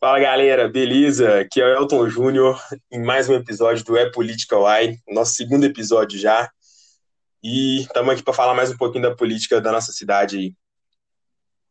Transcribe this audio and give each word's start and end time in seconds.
Fala 0.00 0.18
galera, 0.18 0.66
beleza? 0.66 1.40
Aqui 1.40 1.60
é 1.60 1.64
o 1.66 1.76
Elton 1.76 2.08
Júnior 2.08 2.58
em 2.90 3.04
mais 3.04 3.28
um 3.28 3.34
episódio 3.34 3.84
do 3.84 3.98
É 3.98 4.10
Política 4.10 4.56
Why, 4.56 4.98
nosso 5.06 5.34
segundo 5.34 5.64
episódio 5.64 6.18
já. 6.18 6.50
E 7.42 7.80
estamos 7.80 8.14
aqui 8.14 8.22
para 8.22 8.32
falar 8.32 8.54
mais 8.54 8.70
um 8.70 8.78
pouquinho 8.78 9.02
da 9.02 9.14
política 9.14 9.60
da 9.60 9.70
nossa 9.70 9.92
cidade 9.92 10.38
aí. 10.38 10.54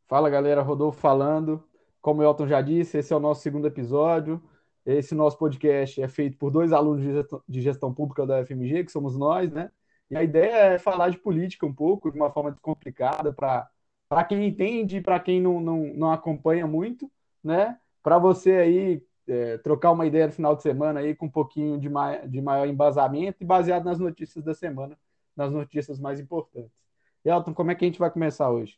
Fala 0.07 0.29
galera, 0.29 0.61
Rodolfo 0.61 1.01
falando. 1.01 1.63
Como 1.99 2.21
o 2.21 2.23
Elton 2.23 2.47
já 2.47 2.61
disse, 2.61 2.99
esse 2.99 3.11
é 3.11 3.15
o 3.15 3.19
nosso 3.19 3.41
segundo 3.41 3.65
episódio. 3.65 4.39
Esse 4.85 5.15
nosso 5.15 5.35
podcast 5.35 5.99
é 5.99 6.07
feito 6.07 6.37
por 6.37 6.51
dois 6.51 6.71
alunos 6.71 7.03
de 7.47 7.61
gestão, 7.61 7.91
pública 7.91 8.27
da 8.27 8.45
FMG, 8.45 8.83
que 8.83 8.91
somos 8.91 9.17
nós, 9.17 9.51
né? 9.51 9.71
E 10.07 10.15
a 10.15 10.21
ideia 10.21 10.75
é 10.75 10.77
falar 10.77 11.09
de 11.09 11.17
política 11.17 11.65
um 11.65 11.73
pouco, 11.73 12.11
de 12.11 12.17
uma 12.19 12.29
forma 12.29 12.51
descomplicada, 12.51 13.33
para 13.33 14.23
quem 14.25 14.45
entende 14.45 14.97
e 14.97 15.01
para 15.01 15.19
quem 15.19 15.41
não, 15.41 15.59
não, 15.59 15.79
não 15.95 16.11
acompanha 16.11 16.67
muito, 16.67 17.11
né? 17.43 17.75
Para 18.01 18.17
você 18.17 18.51
aí 18.51 19.03
é, 19.27 19.57
trocar 19.59 19.91
uma 19.91 20.05
ideia 20.05 20.27
no 20.27 20.33
final 20.33 20.55
de 20.55 20.63
semana 20.63 20.99
aí 20.99 21.15
com 21.15 21.27
um 21.27 21.31
pouquinho 21.31 21.79
de, 21.79 21.87
mai 21.87 22.27
de 22.27 22.41
maior 22.41 22.67
embasamento 22.67 23.37
e 23.41 23.45
baseado 23.45 23.85
nas 23.85 23.99
notícias 23.99 24.43
da 24.43 24.53
semana, 24.53 24.97
nas 25.35 25.51
notícias 25.51 25.99
mais 25.99 26.19
importantes. 26.19 26.79
Elton, 27.23 27.53
como 27.53 27.71
é 27.71 27.75
que 27.75 27.85
a 27.85 27.87
gente 27.87 27.99
vai 27.99 28.09
começar 28.09 28.49
hoje? 28.49 28.77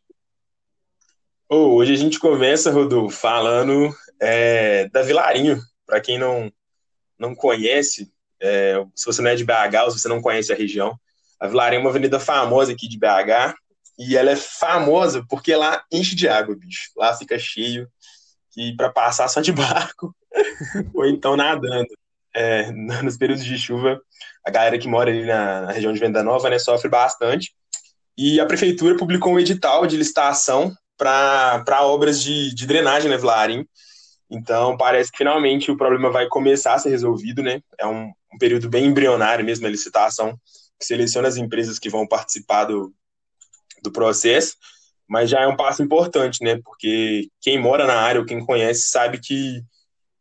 Oh, 1.47 1.75
hoje 1.75 1.93
a 1.93 1.97
gente 1.97 2.19
começa, 2.19 2.71
Rodolfo, 2.71 3.15
falando 3.15 3.93
é, 4.19 4.87
da 4.89 5.01
Vilarinho. 5.01 5.59
Para 5.85 5.99
quem 5.99 6.17
não, 6.17 6.51
não 7.19 7.35
conhece, 7.35 8.11
é, 8.41 8.83
se 8.95 9.05
você 9.05 9.21
não 9.21 9.29
é 9.29 9.35
de 9.35 9.43
BH 9.43 9.83
ou 9.83 9.91
se 9.91 9.99
você 9.99 10.07
não 10.07 10.21
conhece 10.21 10.53
a 10.53 10.55
região, 10.55 10.97
a 11.39 11.47
Vilarinho 11.47 11.79
é 11.79 11.83
uma 11.83 11.89
avenida 11.89 12.19
famosa 12.19 12.71
aqui 12.71 12.87
de 12.87 12.97
BH 12.97 13.55
e 13.99 14.15
ela 14.15 14.31
é 14.31 14.35
famosa 14.35 15.25
porque 15.29 15.55
lá 15.55 15.83
enche 15.91 16.15
de 16.15 16.27
água, 16.27 16.55
bicho. 16.55 16.91
Lá 16.95 17.13
fica 17.13 17.37
cheio 17.37 17.89
que 18.51 18.75
para 18.75 18.89
passar 18.89 19.27
só 19.27 19.41
de 19.41 19.51
barco 19.53 20.15
ou 20.93 21.05
então 21.05 21.35
nadando. 21.35 21.87
É, 22.33 22.71
nos 23.03 23.17
períodos 23.17 23.43
de 23.43 23.57
chuva, 23.57 23.99
a 24.45 24.51
galera 24.51 24.77
que 24.77 24.87
mora 24.87 25.11
ali 25.11 25.25
na, 25.25 25.61
na, 25.61 25.71
região 25.71 25.91
de 25.91 25.99
Venda 25.99 26.23
Nova 26.23 26.49
né, 26.49 26.59
sofre 26.59 26.89
bastante. 26.89 27.53
E 28.17 28.39
a 28.39 28.45
prefeitura 28.45 28.95
publicou 28.95 29.33
um 29.33 29.39
edital 29.39 29.85
de 29.85 29.97
licitação 29.97 30.73
para 30.97 31.81
obras 31.81 32.21
de, 32.21 32.53
de 32.53 32.67
drenagem 32.67 33.09
na 33.09 33.15
né, 33.15 33.21
Vilarim. 33.21 33.65
Então, 34.29 34.77
parece 34.77 35.11
que 35.11 35.17
finalmente 35.17 35.71
o 35.71 35.77
problema 35.77 36.09
vai 36.09 36.27
começar 36.27 36.75
a 36.75 36.79
ser 36.79 36.89
resolvido, 36.89 37.41
né? 37.41 37.59
É 37.77 37.85
um, 37.85 38.11
um 38.33 38.37
período 38.37 38.69
bem 38.69 38.85
embrionário 38.85 39.43
mesmo 39.43 39.65
a 39.65 39.69
licitação, 39.69 40.37
que 40.79 40.85
seleciona 40.85 41.27
as 41.27 41.35
empresas 41.35 41.79
que 41.79 41.89
vão 41.89 42.07
participar 42.07 42.65
do, 42.65 42.93
do 43.83 43.91
processo 43.91 44.55
mas 45.11 45.29
já 45.29 45.41
é 45.41 45.47
um 45.47 45.57
passo 45.57 45.83
importante, 45.83 46.41
né? 46.41 46.61
Porque 46.63 47.29
quem 47.41 47.59
mora 47.59 47.85
na 47.85 47.95
área 47.95 48.21
ou 48.21 48.25
quem 48.25 48.39
conhece 48.39 48.87
sabe 48.87 49.19
que, 49.19 49.61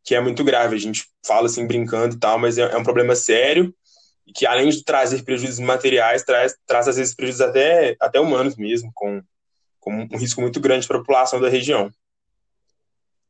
que 0.02 0.16
é 0.16 0.20
muito 0.20 0.42
grave. 0.42 0.74
A 0.74 0.80
gente 0.80 1.04
fala 1.24 1.46
assim 1.46 1.64
brincando 1.64 2.16
e 2.16 2.18
tal, 2.18 2.40
mas 2.40 2.58
é, 2.58 2.62
é 2.62 2.76
um 2.76 2.82
problema 2.82 3.14
sério 3.14 3.72
e 4.26 4.32
que 4.32 4.44
além 4.44 4.68
de 4.68 4.82
trazer 4.82 5.22
prejuízos 5.22 5.60
materiais, 5.60 6.24
traz, 6.24 6.56
traz 6.66 6.88
às 6.88 6.96
vezes 6.96 7.14
prejuízos 7.14 7.40
até, 7.40 7.94
até 8.00 8.18
humanos 8.18 8.56
mesmo, 8.56 8.90
com, 8.92 9.22
com 9.78 9.92
um 9.92 10.18
risco 10.18 10.40
muito 10.40 10.58
grande 10.58 10.88
para 10.88 10.96
a 10.96 11.00
população 11.00 11.40
da 11.40 11.48
região. 11.48 11.88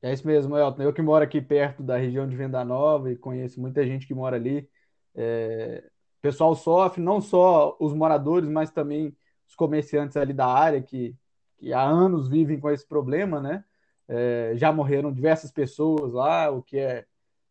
É 0.01 0.15
isso 0.15 0.27
mesmo, 0.27 0.57
Elton. 0.57 0.83
Eu 0.83 0.95
que 0.95 1.03
moro 1.03 1.23
aqui 1.23 1.43
perto 1.43 1.83
da 1.83 1.99
região 1.99 2.27
de 2.27 2.37
Venda 2.37 2.65
Nova 2.65 3.13
e 3.13 3.17
conheço 3.17 3.61
muita 3.61 3.85
gente 3.85 4.07
que 4.07 4.15
mora 4.15 4.37
ali. 4.37 4.67
É... 5.15 5.85
O 6.19 6.23
pessoal 6.23 6.57
sofre, 6.57 7.03
não 7.03 7.21
só 7.21 7.77
os 7.79 7.93
moradores, 7.93 8.49
mas 8.49 8.71
também 8.71 9.15
os 9.47 9.55
comerciantes 9.55 10.17
ali 10.17 10.33
da 10.33 10.47
área 10.47 10.81
que 10.81 11.15
que 11.61 11.73
há 11.73 11.83
anos 11.83 12.29
vivem 12.29 12.59
com 12.59 12.71
esse 12.71 12.87
problema, 12.87 13.41
né? 13.41 13.63
É, 14.09 14.53
já 14.57 14.73
morreram 14.73 15.13
diversas 15.13 15.53
pessoas 15.53 16.13
lá, 16.15 16.51
o 16.51 16.63
que 16.63 16.79
é, 16.79 17.05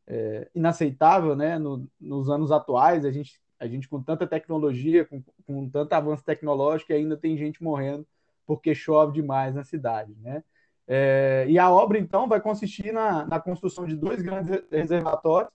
é 0.08 0.50
inaceitável, 0.56 1.36
né? 1.36 1.60
No, 1.60 1.88
nos 2.02 2.30
anos 2.30 2.52
atuais, 2.52 3.06
a 3.06 3.12
gente, 3.12 3.40
a 3.60 3.68
gente 3.68 3.88
com 3.88 4.02
tanta 4.02 4.26
tecnologia, 4.26 5.06
com, 5.06 5.24
com 5.46 5.70
tanto 5.70 5.94
avanço 5.94 6.26
tecnológico, 6.26 6.92
ainda 6.92 7.16
tem 7.16 7.38
gente 7.38 7.64
morrendo 7.64 8.06
porque 8.48 8.74
chove 8.74 9.14
demais 9.14 9.54
na 9.54 9.64
cidade, 9.64 10.16
né? 10.20 10.44
É, 10.88 11.46
e 11.48 11.60
a 11.60 11.70
obra, 11.70 12.00
então, 12.00 12.28
vai 12.28 12.42
consistir 12.42 12.92
na, 12.92 13.24
na 13.28 13.40
construção 13.40 13.86
de 13.86 13.96
dois 13.96 14.24
grandes 14.24 14.60
reservatórios, 14.72 15.52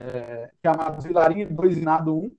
é, 0.00 0.50
chamados 0.60 1.04
Vilarinho 1.04 1.48
2 1.48 1.78
e 1.78 1.80
Nado 1.80 2.18
1, 2.18 2.36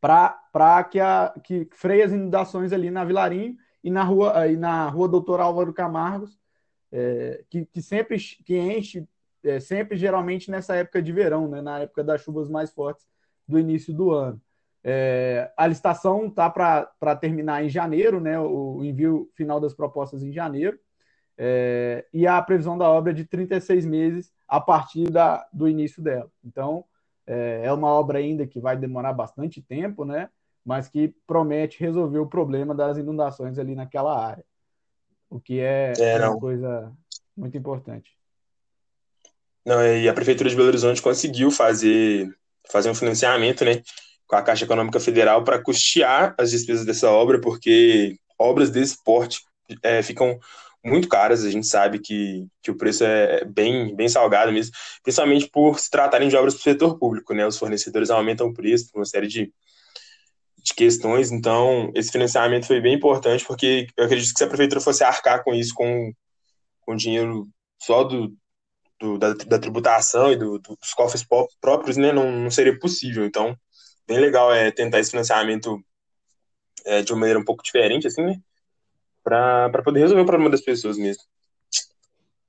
para 0.00 0.84
que, 0.84 0.98
a, 0.98 1.34
que 1.44 1.68
freie 1.72 2.02
as 2.02 2.12
inundações 2.12 2.72
ali 2.72 2.90
na 2.90 3.04
Vilarinho 3.04 3.54
e 3.86 3.90
na 3.90 4.02
rua, 4.02 4.48
e 4.48 4.56
na 4.56 4.88
rua 4.88 5.08
Doutor 5.08 5.38
Álvaro 5.38 5.72
Camargos, 5.72 6.36
é, 6.90 7.44
que, 7.48 7.64
que, 7.66 7.80
sempre 7.80 8.18
que 8.18 8.58
enche, 8.58 9.06
é, 9.44 9.60
sempre 9.60 9.96
geralmente 9.96 10.50
nessa 10.50 10.74
época 10.74 11.00
de 11.00 11.12
verão, 11.12 11.46
né, 11.46 11.62
na 11.62 11.78
época 11.78 12.02
das 12.02 12.20
chuvas 12.20 12.50
mais 12.50 12.72
fortes 12.72 13.06
do 13.46 13.60
início 13.60 13.94
do 13.94 14.10
ano. 14.10 14.42
É, 14.82 15.52
a 15.56 15.68
licitação 15.68 16.26
está 16.26 16.50
para 16.50 17.16
terminar 17.20 17.64
em 17.64 17.68
janeiro, 17.68 18.20
né, 18.20 18.36
o, 18.40 18.82
envio 18.82 19.30
final 19.36 19.60
das 19.60 19.72
propostas 19.72 20.20
em 20.20 20.32
janeiro, 20.32 20.76
é, 21.38 22.04
e 22.12 22.26
a 22.26 22.42
previsão 22.42 22.76
da 22.76 22.90
obra 22.90 23.12
é 23.12 23.14
de 23.14 23.24
36 23.24 23.86
meses 23.86 24.32
a 24.48 24.60
partir 24.60 25.08
da, 25.10 25.46
do 25.52 25.68
início 25.68 26.02
dela. 26.02 26.28
Então, 26.44 26.84
é, 27.24 27.60
é 27.66 27.72
uma 27.72 27.88
obra 27.88 28.18
ainda 28.18 28.48
que 28.48 28.58
vai 28.58 28.76
demorar 28.76 29.12
bastante 29.12 29.62
tempo, 29.62 30.04
né? 30.04 30.28
Mas 30.66 30.88
que 30.88 31.14
promete 31.28 31.78
resolver 31.78 32.18
o 32.18 32.26
problema 32.26 32.74
das 32.74 32.98
inundações 32.98 33.56
ali 33.56 33.76
naquela 33.76 34.20
área, 34.20 34.44
o 35.30 35.38
que 35.38 35.60
é, 35.60 35.92
é 35.96 36.28
uma 36.28 36.40
coisa 36.40 36.92
muito 37.36 37.56
importante. 37.56 38.10
Não, 39.64 39.80
e 39.86 40.08
a 40.08 40.14
Prefeitura 40.14 40.50
de 40.50 40.56
Belo 40.56 40.68
Horizonte 40.68 41.00
conseguiu 41.00 41.52
fazer, 41.52 42.28
fazer 42.68 42.90
um 42.90 42.94
financiamento 42.94 43.64
né, 43.64 43.80
com 44.26 44.34
a 44.34 44.42
Caixa 44.42 44.64
Econômica 44.64 44.98
Federal 44.98 45.44
para 45.44 45.62
custear 45.62 46.34
as 46.36 46.50
despesas 46.50 46.84
dessa 46.84 47.08
obra, 47.10 47.40
porque 47.40 48.18
obras 48.36 48.68
desse 48.68 49.02
porte 49.04 49.42
é, 49.84 50.02
ficam 50.02 50.36
muito 50.84 51.08
caras, 51.08 51.44
a 51.44 51.50
gente 51.50 51.66
sabe 51.66 52.00
que, 52.00 52.46
que 52.60 52.72
o 52.72 52.76
preço 52.76 53.04
é 53.04 53.44
bem, 53.44 53.94
bem 53.94 54.08
salgado 54.08 54.52
mesmo, 54.52 54.72
principalmente 55.02 55.48
por 55.48 55.78
se 55.78 55.90
tratarem 55.90 56.28
de 56.28 56.36
obras 56.36 56.54
do 56.54 56.60
setor 56.60 56.98
público, 56.98 57.34
né? 57.34 57.46
Os 57.46 57.58
fornecedores 57.58 58.10
aumentam 58.10 58.48
o 58.48 58.54
preço 58.54 58.90
por 58.90 59.00
uma 59.00 59.04
série 59.04 59.26
de, 59.26 59.52
de 60.66 60.74
questões. 60.74 61.30
Então, 61.30 61.92
esse 61.94 62.10
financiamento 62.10 62.66
foi 62.66 62.80
bem 62.80 62.94
importante, 62.94 63.44
porque 63.46 63.86
eu 63.96 64.04
acredito 64.04 64.32
que 64.32 64.38
se 64.38 64.44
a 64.44 64.48
prefeitura 64.48 64.80
fosse 64.80 65.04
arcar 65.04 65.44
com 65.44 65.54
isso, 65.54 65.72
com, 65.74 66.12
com 66.80 66.96
dinheiro 66.96 67.46
só 67.80 68.02
do, 68.02 68.34
do 68.98 69.16
da, 69.16 69.32
da, 69.32 69.58
tributação 69.60 70.32
e 70.32 70.36
do, 70.36 70.58
dos 70.58 70.92
cofres 70.94 71.24
próprios, 71.60 71.96
né, 71.96 72.12
não, 72.12 72.32
não 72.32 72.50
seria 72.50 72.76
possível. 72.78 73.24
Então, 73.24 73.56
bem 74.08 74.18
legal 74.18 74.52
é 74.52 74.72
tentar 74.72 74.98
esse 74.98 75.10
financiamento 75.10 75.80
é, 76.84 77.00
de 77.00 77.12
uma 77.12 77.20
maneira 77.20 77.38
um 77.38 77.44
pouco 77.44 77.62
diferente, 77.62 78.08
assim, 78.08 78.22
né, 78.22 78.40
para 79.22 79.82
poder 79.84 80.00
resolver 80.00 80.22
o 80.22 80.26
problema 80.26 80.50
das 80.50 80.62
pessoas 80.62 80.98
mesmo. 80.98 81.22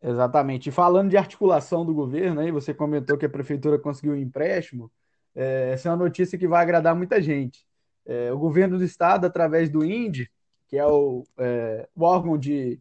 Exatamente. 0.02 0.70
E 0.70 0.72
falando 0.72 1.10
de 1.10 1.18
articulação 1.18 1.86
do 1.86 1.94
governo, 1.94 2.42
aí 2.42 2.52
você 2.52 2.74
comentou 2.74 3.18
que 3.18 3.26
a 3.26 3.30
prefeitura 3.30 3.78
conseguiu 3.78 4.14
um 4.14 4.18
empréstimo. 4.18 4.92
É, 5.36 5.72
essa 5.74 5.90
é 5.90 5.92
uma 5.92 5.98
notícia 5.98 6.38
que 6.38 6.48
vai 6.48 6.64
agradar 6.64 6.96
muita 6.96 7.22
gente. 7.22 7.67
É, 8.08 8.32
o 8.32 8.40
governo 8.40 8.78
do 8.78 8.84
estado, 8.84 9.26
através 9.26 9.70
do 9.70 9.84
INDE, 9.84 10.30
que 10.68 10.78
é 10.78 10.86
o, 10.86 11.26
é, 11.38 11.88
o 11.96 12.04
órgão 12.04 12.38
de, 12.38 12.80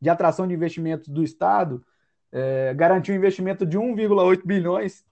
de 0.00 0.08
atração 0.08 0.46
de 0.48 0.54
investimentos 0.54 1.06
do 1.08 1.22
estado, 1.22 1.84
é, 2.32 2.72
garantiu 2.74 3.14
um 3.14 3.18
investimento 3.18 3.66
de 3.66 3.78
1,8 3.78 4.42
bilhões 4.44 5.04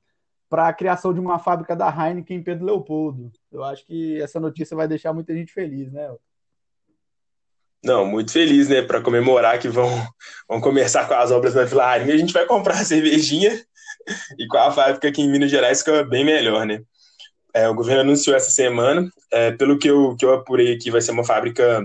para 0.49 0.69
a 0.69 0.73
criação 0.73 1.13
de 1.13 1.21
uma 1.21 1.39
fábrica 1.39 1.75
da 1.75 1.89
Heineken 1.89 2.39
em 2.39 2.43
Pedro 2.43 2.65
Leopoldo. 2.65 3.31
Eu 3.53 3.65
acho 3.65 3.85
que 3.85 4.21
essa 4.21 4.39
notícia 4.39 4.77
vai 4.77 4.87
deixar 4.87 5.13
muita 5.13 5.35
gente 5.35 5.53
feliz, 5.53 5.93
né? 5.93 6.09
Não, 7.85 8.07
muito 8.07 8.33
feliz, 8.33 8.69
né? 8.69 8.83
Para 8.83 9.03
comemorar 9.03 9.59
que 9.59 9.69
vão, 9.69 9.89
vão 10.49 10.61
começar 10.61 11.07
com 11.07 11.15
as 11.15 11.31
obras 11.31 11.55
na 11.55 11.65
Vilarinha, 11.65 12.15
a 12.15 12.19
gente 12.19 12.33
vai 12.33 12.47
comprar 12.47 12.81
a 12.81 12.85
cervejinha 12.85 13.53
e 14.39 14.47
com 14.47 14.59
a 14.59 14.71
fábrica 14.71 15.09
aqui 15.09 15.23
em 15.23 15.31
Minas 15.31 15.51
Gerais 15.51 15.81
fica 15.81 16.05
bem 16.05 16.25
melhor, 16.25 16.65
né? 16.65 16.83
É, 17.57 17.67
o 17.71 17.75
governo 17.75 18.03
anunciou 18.03 18.37
essa 18.37 18.51
semana, 18.51 19.11
é, 19.33 19.51
pelo 19.51 19.79
que 19.79 19.89
eu, 19.89 20.15
que 20.15 20.27
eu 20.27 20.35
apurei 20.35 20.75
aqui, 20.75 20.91
vai 20.91 21.01
ser 21.01 21.13
uma 21.13 21.25
fábrica 21.25 21.83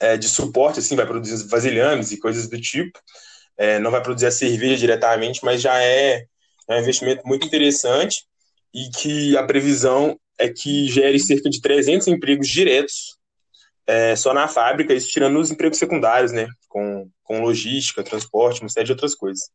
é, 0.00 0.16
de 0.16 0.28
suporte, 0.28 0.80
assim, 0.80 0.96
vai 0.96 1.06
produzir 1.06 1.46
vasilhames 1.46 2.10
e 2.10 2.18
coisas 2.18 2.48
do 2.48 2.60
tipo. 2.60 2.98
É, 3.56 3.78
não 3.78 3.92
vai 3.92 4.02
produzir 4.02 4.26
a 4.26 4.32
cerveja 4.32 4.76
diretamente, 4.76 5.44
mas 5.44 5.62
já 5.62 5.80
é, 5.80 6.24
é 6.68 6.74
um 6.74 6.80
investimento 6.80 7.22
muito 7.24 7.46
interessante 7.46 8.26
e 8.74 8.90
que 8.90 9.36
a 9.36 9.44
previsão 9.44 10.18
é 10.36 10.48
que 10.48 10.88
gere 10.88 11.20
cerca 11.20 11.48
de 11.48 11.60
300 11.60 12.08
empregos 12.08 12.48
diretos 12.48 13.16
é, 13.86 14.16
só 14.16 14.34
na 14.34 14.48
fábrica, 14.48 14.92
isso 14.92 15.08
tirando 15.08 15.38
os 15.38 15.52
empregos 15.52 15.78
secundários, 15.78 16.32
né, 16.32 16.48
com, 16.68 17.08
com 17.22 17.42
logística, 17.42 18.02
transporte, 18.02 18.60
uma 18.60 18.68
série 18.68 18.86
de 18.86 18.92
outras 18.92 19.14
coisas. 19.14 19.48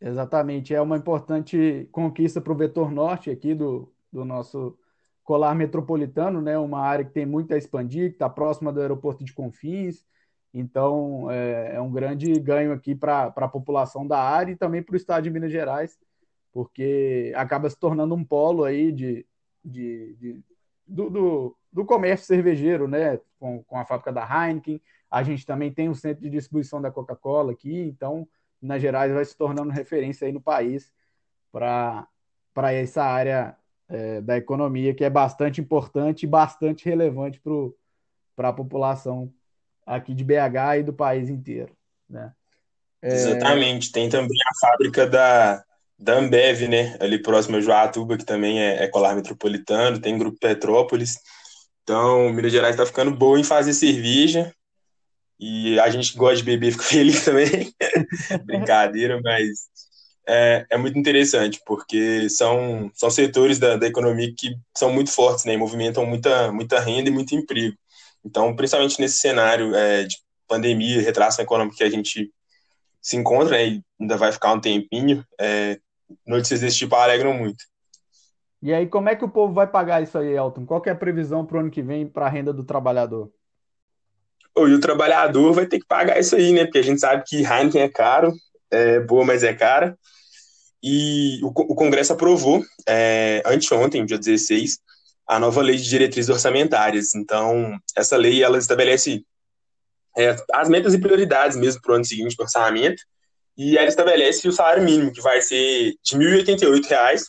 Exatamente, 0.00 0.74
é 0.74 0.80
uma 0.80 0.96
importante 0.96 1.88
conquista 1.92 2.40
para 2.40 2.52
o 2.52 2.56
vetor 2.56 2.90
norte 2.90 3.30
aqui 3.30 3.54
do, 3.54 3.92
do 4.12 4.24
nosso 4.24 4.76
colar 5.30 5.54
metropolitano, 5.54 6.40
né? 6.40 6.58
Uma 6.58 6.80
área 6.80 7.04
que 7.04 7.12
tem 7.12 7.24
muito 7.24 7.54
a 7.54 7.56
expandir, 7.56 8.10
que 8.10 8.16
está 8.16 8.28
próxima 8.28 8.72
do 8.72 8.80
aeroporto 8.80 9.24
de 9.24 9.32
Confins 9.32 10.04
Então, 10.52 11.30
é, 11.30 11.76
é 11.76 11.80
um 11.80 11.92
grande 11.92 12.32
ganho 12.40 12.72
aqui 12.72 12.94
para 12.94 13.26
a 13.36 13.48
população 13.48 14.06
da 14.06 14.20
área 14.20 14.52
e 14.52 14.56
também 14.56 14.82
para 14.82 14.94
o 14.94 14.96
estado 14.96 15.22
de 15.22 15.30
Minas 15.30 15.52
Gerais, 15.52 15.96
porque 16.52 17.32
acaba 17.36 17.70
se 17.70 17.78
tornando 17.78 18.14
um 18.14 18.24
polo 18.24 18.64
aí 18.64 18.90
de, 18.90 19.24
de, 19.64 20.16
de 20.16 20.44
do, 20.84 21.08
do, 21.08 21.56
do, 21.72 21.84
comércio 21.84 22.26
cervejeiro, 22.26 22.88
né? 22.88 23.20
Com, 23.38 23.62
com 23.62 23.78
a 23.78 23.84
fábrica 23.84 24.12
da 24.12 24.24
Heineken. 24.24 24.82
A 25.08 25.22
gente 25.22 25.46
também 25.46 25.72
tem 25.72 25.88
o 25.88 25.92
um 25.92 25.94
centro 25.94 26.22
de 26.22 26.30
distribuição 26.30 26.82
da 26.82 26.90
Coca-Cola 26.90 27.52
aqui, 27.52 27.82
então 27.82 28.26
Minas 28.60 28.82
Gerais 28.82 29.12
vai 29.12 29.24
se 29.24 29.36
tornando 29.36 29.70
referência 29.70 30.26
aí 30.26 30.32
no 30.32 30.40
país 30.40 30.92
para 31.52 32.08
essa 32.72 33.04
área 33.04 33.56
é, 33.90 34.20
da 34.20 34.36
economia 34.36 34.94
que 34.94 35.04
é 35.04 35.10
bastante 35.10 35.60
importante 35.60 36.22
e 36.22 36.28
bastante 36.28 36.84
relevante 36.84 37.40
para 38.36 38.48
a 38.48 38.52
população 38.52 39.32
aqui 39.84 40.14
de 40.14 40.22
BH 40.22 40.78
e 40.78 40.82
do 40.84 40.92
país 40.92 41.28
inteiro. 41.28 41.76
Né? 42.08 42.32
É... 43.02 43.12
Exatamente. 43.12 43.90
Tem 43.90 44.08
também 44.08 44.38
a 44.46 44.66
fábrica 44.66 45.06
da, 45.06 45.64
da 45.98 46.14
Ambev, 46.14 46.68
né? 46.68 46.96
Ali 47.00 47.20
próximo 47.20 47.56
a 47.56 47.60
Joatuba, 47.60 48.16
que 48.16 48.24
também 48.24 48.60
é, 48.60 48.84
é 48.84 48.88
colar 48.88 49.16
metropolitano, 49.16 50.00
tem 50.00 50.16
Grupo 50.16 50.38
Petrópolis. 50.38 51.16
Então, 51.82 52.32
Minas 52.32 52.52
Gerais 52.52 52.74
está 52.74 52.86
ficando 52.86 53.10
boa 53.10 53.38
em 53.38 53.44
fazer 53.44 53.74
cerveja. 53.74 54.54
E 55.38 55.80
a 55.80 55.88
gente 55.88 56.12
que 56.12 56.18
gosta 56.18 56.36
de 56.36 56.44
beber 56.44 56.72
fica 56.72 56.84
feliz 56.84 57.24
também. 57.24 57.74
Brincadeira, 58.44 59.20
mas 59.22 59.68
é, 60.32 60.66
é, 60.70 60.76
muito 60.76 60.96
interessante, 60.96 61.60
porque 61.66 62.30
são, 62.30 62.88
são 62.94 63.10
setores 63.10 63.58
da, 63.58 63.76
da 63.76 63.86
economia 63.88 64.32
que 64.36 64.54
são 64.76 64.92
muito 64.92 65.10
fortes, 65.10 65.44
né? 65.44 65.54
E 65.54 65.56
movimentam 65.56 66.06
muita, 66.06 66.52
muita 66.52 66.78
renda 66.78 67.10
e 67.10 67.12
muito 67.12 67.34
emprego. 67.34 67.76
Então, 68.24 68.54
principalmente 68.54 69.00
nesse 69.00 69.18
cenário 69.18 69.74
é, 69.74 70.04
de 70.04 70.18
pandemia, 70.46 71.02
retração 71.02 71.44
econômica 71.44 71.78
que 71.78 71.84
a 71.84 71.90
gente 71.90 72.30
se 73.02 73.16
encontra, 73.16 73.56
né, 73.56 73.66
e 73.66 73.84
ainda 74.00 74.16
vai 74.16 74.30
ficar 74.30 74.52
um 74.52 74.60
tempinho, 74.60 75.24
é, 75.40 75.80
notícias 76.26 76.60
desse 76.60 76.78
tipo 76.78 76.94
alegram 76.94 77.32
muito. 77.32 77.64
E 78.62 78.72
aí, 78.72 78.86
como 78.86 79.08
é 79.08 79.16
que 79.16 79.24
o 79.24 79.28
povo 79.28 79.54
vai 79.54 79.66
pagar 79.66 80.02
isso 80.02 80.18
aí, 80.18 80.36
Elton? 80.36 80.66
Qual 80.66 80.82
é 80.84 80.90
a 80.90 80.94
previsão 80.94 81.44
para 81.44 81.56
o 81.56 81.60
ano 81.60 81.70
que 81.70 81.82
vem 81.82 82.06
para 82.06 82.26
a 82.26 82.28
renda 82.28 82.52
do 82.52 82.62
trabalhador? 82.62 83.32
e 84.58 84.74
o 84.74 84.80
trabalhador 84.80 85.54
vai 85.54 85.64
ter 85.64 85.78
que 85.78 85.86
pagar 85.86 86.20
isso 86.20 86.36
aí, 86.36 86.52
né? 86.52 86.64
Porque 86.64 86.78
a 86.78 86.82
gente 86.82 87.00
sabe 87.00 87.24
que 87.26 87.42
Heineken 87.42 87.80
é 87.80 87.88
caro, 87.88 88.32
é 88.70 89.00
boa, 89.00 89.24
mas 89.24 89.42
é 89.42 89.54
cara. 89.54 89.96
E 90.82 91.40
o, 91.42 91.52
Congresso 91.52 92.12
aprovou, 92.12 92.62
é, 92.88 93.42
anteontem, 93.44 94.04
dia 94.06 94.18
16, 94.18 94.78
a 95.26 95.38
nova 95.38 95.60
lei 95.60 95.76
de 95.76 95.88
diretrizes 95.88 96.30
orçamentárias. 96.30 97.14
Então, 97.14 97.78
essa 97.94 98.16
lei 98.16 98.42
ela 98.42 98.58
estabelece 98.58 99.24
é, 100.16 100.34
as 100.52 100.68
metas 100.68 100.94
e 100.94 101.00
prioridades 101.00 101.56
mesmo 101.56 101.82
para 101.82 101.92
o 101.92 101.94
ano 101.96 102.04
seguinte 102.04 102.36
do 102.36 102.42
orçamento, 102.42 103.02
e 103.56 103.76
ela 103.76 103.88
estabelece 103.88 104.48
o 104.48 104.52
salário 104.52 104.82
mínimo, 104.82 105.12
que 105.12 105.20
vai 105.20 105.42
ser 105.42 105.94
de 106.02 106.16
R$ 106.16 106.42
1.088, 106.44 107.22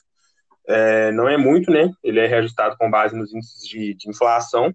é, 0.68 1.12
não 1.12 1.28
é 1.28 1.36
muito, 1.36 1.70
né? 1.70 1.92
Ele 2.02 2.20
é 2.20 2.28
reajustado 2.28 2.78
com 2.78 2.90
base 2.90 3.16
nos 3.16 3.34
índices 3.34 3.68
de, 3.68 3.94
de 3.96 4.10
inflação, 4.10 4.74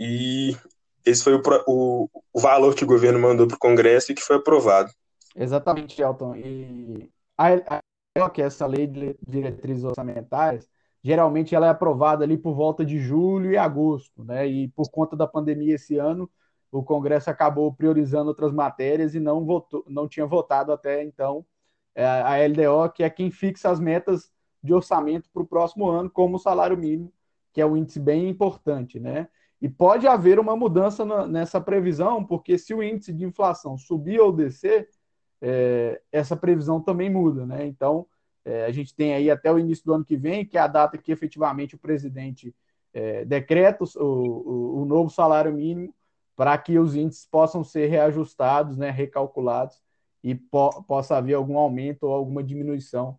e 0.00 0.56
esse 1.04 1.22
foi 1.22 1.34
o, 1.34 1.42
o, 1.66 2.08
o, 2.32 2.40
valor 2.40 2.74
que 2.74 2.84
o 2.84 2.86
governo 2.86 3.18
mandou 3.18 3.46
para 3.46 3.56
o 3.56 3.60
Congresso 3.60 4.10
e 4.10 4.14
que 4.14 4.22
foi 4.22 4.36
aprovado. 4.36 4.90
Exatamente, 5.36 6.02
Elton. 6.02 6.34
E 6.36 7.08
a, 7.36 7.80
a, 8.18 8.30
que 8.30 8.42
essa 8.42 8.66
lei 8.66 8.86
de 8.86 9.16
diretrizes 9.26 9.84
orçamentárias, 9.84 10.68
geralmente 11.02 11.54
ela 11.54 11.66
é 11.66 11.70
aprovada 11.70 12.24
ali 12.24 12.36
por 12.36 12.54
volta 12.54 12.84
de 12.84 12.98
julho 12.98 13.50
e 13.52 13.56
agosto, 13.56 14.24
né? 14.24 14.46
E 14.46 14.68
por 14.68 14.90
conta 14.90 15.16
da 15.16 15.26
pandemia 15.26 15.74
esse 15.74 15.96
ano, 15.98 16.30
o 16.70 16.82
Congresso 16.82 17.30
acabou 17.30 17.72
priorizando 17.72 18.28
outras 18.28 18.52
matérias 18.52 19.14
e 19.14 19.20
não 19.20 19.44
votou, 19.44 19.84
não 19.88 20.08
tinha 20.08 20.26
votado 20.26 20.72
até 20.72 21.02
então 21.02 21.44
é, 21.94 22.04
a 22.04 22.36
LDO, 22.46 22.92
que 22.92 23.02
é 23.02 23.10
quem 23.10 23.30
fixa 23.30 23.70
as 23.70 23.80
metas 23.80 24.30
de 24.62 24.74
orçamento 24.74 25.30
para 25.32 25.42
o 25.42 25.46
próximo 25.46 25.88
ano, 25.88 26.10
como 26.10 26.36
o 26.36 26.38
salário 26.38 26.76
mínimo, 26.76 27.12
que 27.52 27.60
é 27.60 27.66
um 27.66 27.76
índice 27.76 28.00
bem 28.00 28.28
importante, 28.28 28.98
né? 29.00 29.28
E 29.60 29.68
pode 29.68 30.06
haver 30.06 30.38
uma 30.38 30.54
mudança 30.54 31.04
na, 31.04 31.26
nessa 31.26 31.60
previsão, 31.60 32.24
porque 32.24 32.58
se 32.58 32.74
o 32.74 32.82
índice 32.82 33.12
de 33.12 33.24
inflação 33.24 33.78
subir 33.78 34.20
ou 34.20 34.30
descer, 34.32 34.88
é, 35.40 36.00
essa 36.10 36.36
previsão 36.36 36.80
também 36.80 37.10
muda, 37.10 37.46
né? 37.46 37.66
Então, 37.66 38.06
é, 38.44 38.64
a 38.64 38.72
gente 38.72 38.94
tem 38.94 39.14
aí 39.14 39.30
até 39.30 39.52
o 39.52 39.58
início 39.58 39.84
do 39.84 39.94
ano 39.94 40.04
que 40.04 40.16
vem, 40.16 40.46
que 40.46 40.56
é 40.56 40.60
a 40.60 40.66
data 40.66 40.96
que 40.96 41.10
efetivamente 41.10 41.74
o 41.74 41.78
presidente 41.78 42.54
é, 42.94 43.24
decreta 43.24 43.84
o, 43.84 44.04
o, 44.04 44.82
o, 44.82 44.84
novo 44.86 45.10
salário 45.10 45.52
mínimo 45.52 45.94
para 46.34 46.56
que 46.56 46.78
os 46.78 46.94
índices 46.94 47.26
possam 47.26 47.64
ser 47.64 47.88
reajustados, 47.88 48.76
né, 48.76 48.90
recalculados 48.90 49.82
e 50.22 50.34
po 50.34 50.82
possa 50.84 51.16
haver 51.16 51.34
algum 51.34 51.58
aumento 51.58 52.04
ou 52.04 52.12
alguma 52.12 52.42
diminuição 52.42 53.18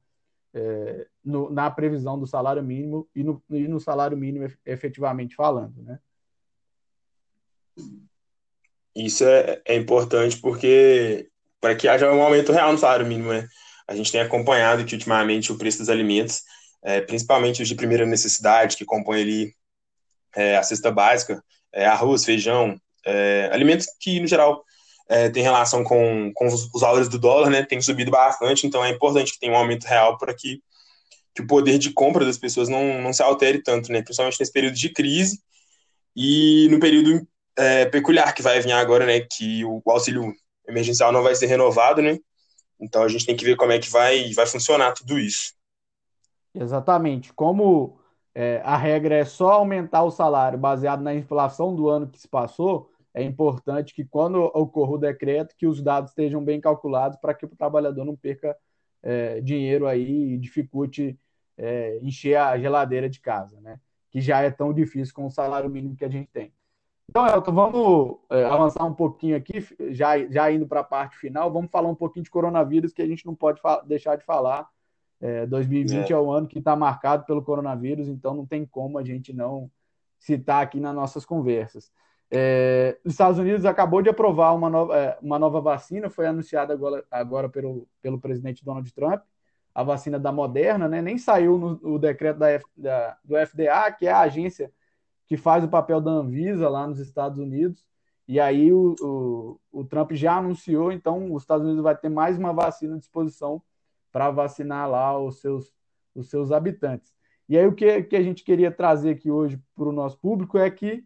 é, 0.53 1.07
no, 1.23 1.49
na 1.51 1.69
previsão 1.69 2.17
do 2.17 2.25
salário 2.25 2.63
mínimo 2.63 3.07
e 3.13 3.23
no, 3.23 3.43
e 3.49 3.67
no 3.67 3.79
salário 3.79 4.17
mínimo 4.17 4.47
efetivamente 4.65 5.35
falando, 5.35 5.83
né? 5.83 5.99
Isso 8.95 9.23
é, 9.25 9.61
é 9.65 9.75
importante 9.75 10.39
porque 10.41 11.29
para 11.59 11.75
que 11.75 11.87
haja 11.87 12.11
um 12.11 12.21
aumento 12.21 12.51
real 12.51 12.71
no 12.71 12.77
salário 12.77 13.05
mínimo, 13.05 13.31
né? 13.33 13.47
A 13.87 13.95
gente 13.95 14.11
tem 14.11 14.21
acompanhado 14.21 14.83
que 14.85 14.95
ultimamente 14.95 15.51
o 15.51 15.57
preço 15.57 15.79
dos 15.79 15.89
alimentos, 15.89 16.41
é, 16.83 17.01
principalmente 17.01 17.61
os 17.61 17.67
de 17.67 17.75
primeira 17.75 18.05
necessidade, 18.05 18.75
que 18.75 18.85
compõem 18.85 19.21
ali 19.21 19.55
é, 20.35 20.57
a 20.57 20.63
cesta 20.63 20.91
básica, 20.91 21.41
é, 21.73 21.85
arroz, 21.85 22.25
feijão, 22.25 22.79
é, 23.05 23.49
alimentos 23.51 23.87
que, 23.99 24.19
no 24.19 24.27
geral, 24.27 24.63
é, 25.09 25.29
tem 25.29 25.41
relação 25.41 25.83
com, 25.83 26.31
com 26.33 26.47
os, 26.47 26.69
os, 26.73 26.81
valores 26.81 27.07
do 27.07 27.17
dólar, 27.17 27.49
né? 27.49 27.63
Tem 27.63 27.79
subido 27.81 28.11
bastante, 28.11 28.67
então 28.67 28.83
é 28.83 28.89
importante 28.89 29.31
que 29.31 29.39
tenha 29.39 29.53
um 29.53 29.57
aumento 29.57 29.85
real 29.85 30.17
para 30.17 30.33
que, 30.33 30.61
que 31.33 31.41
o 31.41 31.47
poder 31.47 31.77
de 31.77 31.91
compra 31.91 32.25
das 32.25 32.37
pessoas 32.37 32.67
não, 32.67 33.01
não 33.01 33.13
se 33.13 33.23
altere 33.23 33.63
tanto, 33.63 33.91
né? 33.91 34.01
Principalmente 34.01 34.37
nesse 34.39 34.51
período 34.51 34.75
de 34.75 34.89
crise 34.89 35.39
e 36.15 36.67
no 36.69 36.79
período 36.79 37.25
é, 37.57 37.85
peculiar 37.85 38.33
que 38.33 38.41
vai 38.41 38.59
vir 38.59 38.73
agora, 38.73 39.05
né? 39.05 39.21
Que 39.21 39.63
o, 39.63 39.81
o 39.83 39.91
auxílio 39.91 40.33
emergencial 40.67 41.11
não 41.11 41.23
vai 41.23 41.35
ser 41.35 41.47
renovado, 41.47 42.01
né? 42.01 42.19
Então 42.79 43.03
a 43.03 43.07
gente 43.07 43.25
tem 43.25 43.35
que 43.35 43.45
ver 43.45 43.55
como 43.55 43.71
é 43.71 43.79
que 43.79 43.89
vai, 43.89 44.31
vai 44.33 44.45
funcionar 44.45 44.93
tudo 44.93 45.19
isso. 45.19 45.53
Exatamente. 46.53 47.33
Como 47.33 47.99
é, 48.33 48.61
a 48.63 48.77
regra 48.77 49.15
é 49.15 49.25
só 49.25 49.53
aumentar 49.53 50.03
o 50.03 50.11
salário 50.11 50.57
baseado 50.57 51.01
na 51.01 51.13
inflação 51.13 51.75
do 51.75 51.89
ano 51.89 52.07
que 52.07 52.19
se 52.19 52.27
passou, 52.27 52.91
é 53.13 53.23
importante 53.23 53.95
que 53.95 54.05
quando 54.05 54.35
ocorra 54.35 54.91
o 54.91 54.97
decreto, 54.97 55.55
que 55.57 55.65
os 55.65 55.81
dados 55.81 56.11
estejam 56.11 56.43
bem 56.43 56.61
calculados 56.61 57.17
para 57.19 57.33
que 57.33 57.45
o 57.45 57.49
trabalhador 57.49 58.05
não 58.05 58.15
perca 58.15 58.55
é, 59.01 59.41
dinheiro 59.41 59.87
aí 59.87 60.33
e 60.33 60.37
dificulte 60.37 61.17
é, 61.57 61.97
encher 62.03 62.37
a 62.37 62.57
geladeira 62.59 63.09
de 63.09 63.19
casa, 63.19 63.59
né? 63.59 63.79
Que 64.11 64.21
já 64.21 64.41
é 64.41 64.51
tão 64.51 64.71
difícil 64.71 65.13
com 65.15 65.25
o 65.25 65.31
salário 65.31 65.69
mínimo 65.69 65.95
que 65.95 66.05
a 66.05 66.09
gente 66.09 66.29
tem. 66.31 66.53
Então, 67.09 67.25
Elton, 67.25 67.53
vamos 67.53 68.17
é, 68.29 68.43
avançar 68.43 68.85
um 68.85 68.93
pouquinho 68.93 69.35
aqui, 69.35 69.65
já, 69.91 70.17
já 70.27 70.51
indo 70.51 70.67
para 70.67 70.81
a 70.81 70.83
parte 70.83 71.17
final, 71.17 71.51
vamos 71.51 71.71
falar 71.71 71.87
um 71.89 71.95
pouquinho 71.95 72.23
de 72.23 72.29
coronavírus, 72.29 72.91
que 72.91 73.01
a 73.01 73.07
gente 73.07 73.25
não 73.25 73.33
pode 73.33 73.61
deixar 73.85 74.17
de 74.17 74.25
falar. 74.25 74.67
É, 75.19 75.47
2020 75.47 76.11
é. 76.11 76.13
é 76.13 76.17
o 76.17 76.29
ano 76.29 76.47
que 76.47 76.59
está 76.59 76.75
marcado 76.75 77.25
pelo 77.25 77.41
coronavírus, 77.41 78.07
então 78.07 78.35
não 78.35 78.45
tem 78.45 78.65
como 78.65 78.97
a 78.97 79.03
gente 79.03 79.33
não 79.33 79.71
citar 80.19 80.61
aqui 80.61 80.79
nas 80.79 80.93
nossas 80.93 81.25
conversas. 81.25 81.91
É, 82.29 82.99
os 83.05 83.13
Estados 83.13 83.39
Unidos 83.39 83.65
acabou 83.65 84.01
de 84.01 84.09
aprovar 84.09 84.53
uma 84.53 84.69
nova, 84.69 84.97
é, 84.97 85.17
uma 85.21 85.39
nova 85.39 85.61
vacina, 85.61 86.09
foi 86.09 86.27
anunciada 86.27 86.73
agora, 86.73 87.05
agora 87.09 87.49
pelo, 87.49 87.87
pelo 88.01 88.19
presidente 88.19 88.65
Donald 88.65 88.93
Trump, 88.93 89.21
a 89.73 89.83
vacina 89.83 90.19
da 90.19 90.31
Moderna, 90.31 90.87
né? 90.87 91.01
Nem 91.01 91.17
saiu 91.17 91.57
no, 91.57 91.79
o 91.95 91.97
decreto 91.97 92.37
da, 92.37 92.49
F, 92.49 92.65
da, 92.75 93.17
do 93.23 93.35
FDA, 93.37 93.91
que 93.91 94.07
é 94.07 94.11
a 94.11 94.21
agência 94.21 94.71
que 95.27 95.37
faz 95.37 95.63
o 95.63 95.69
papel 95.69 96.01
da 96.01 96.11
Anvisa 96.11 96.69
lá 96.69 96.87
nos 96.87 96.99
Estados 96.99 97.37
Unidos. 97.37 97.85
E 98.27 98.39
aí 98.39 98.71
o, 98.73 98.95
o, 99.01 99.59
o 99.71 99.85
Trump 99.85 100.11
já 100.13 100.37
anunciou, 100.37 100.91
então 100.91 101.33
os 101.33 101.43
Estados 101.43 101.65
Unidos 101.65 101.83
vai 101.83 101.95
ter 101.95 102.09
mais 102.09 102.37
uma 102.37 102.53
vacina 102.53 102.95
à 102.95 102.97
disposição 102.97 103.61
para 104.11 104.31
vacinar 104.31 104.89
lá 104.89 105.17
os 105.19 105.39
seus, 105.39 105.71
os 106.15 106.29
seus 106.29 106.51
habitantes. 106.51 107.13
E 107.47 107.57
aí 107.57 107.65
o 107.65 107.73
que, 107.73 108.03
que 108.03 108.15
a 108.15 108.21
gente 108.21 108.43
queria 108.43 108.71
trazer 108.71 109.11
aqui 109.11 109.31
hoje 109.31 109.61
para 109.75 109.87
o 109.87 109.93
nosso 109.93 110.17
público 110.17 110.57
é 110.57 110.69
que 110.69 111.05